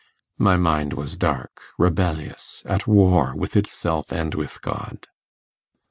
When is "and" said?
4.11-4.33